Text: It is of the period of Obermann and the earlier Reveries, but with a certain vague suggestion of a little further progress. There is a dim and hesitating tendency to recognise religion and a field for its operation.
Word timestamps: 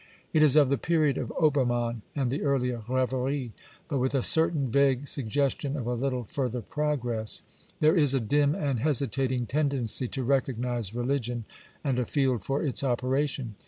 It 0.33 0.41
is 0.41 0.55
of 0.55 0.69
the 0.69 0.79
period 0.79 1.19
of 1.19 1.31
Obermann 1.39 2.01
and 2.15 2.31
the 2.31 2.41
earlier 2.41 2.81
Reveries, 2.87 3.51
but 3.87 3.99
with 3.99 4.15
a 4.15 4.23
certain 4.23 4.71
vague 4.71 5.07
suggestion 5.07 5.77
of 5.77 5.85
a 5.85 5.93
little 5.93 6.23
further 6.23 6.63
progress. 6.63 7.43
There 7.81 7.95
is 7.95 8.15
a 8.15 8.19
dim 8.19 8.55
and 8.55 8.79
hesitating 8.79 9.45
tendency 9.45 10.07
to 10.07 10.23
recognise 10.23 10.95
religion 10.95 11.45
and 11.83 11.99
a 11.99 12.05
field 12.05 12.41
for 12.43 12.63
its 12.63 12.83
operation. 12.83 13.53